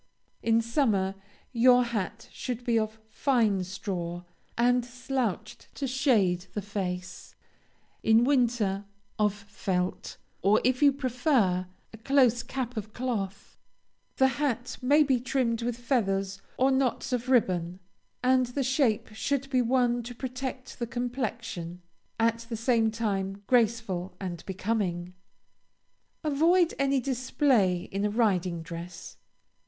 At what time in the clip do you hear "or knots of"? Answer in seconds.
16.57-17.29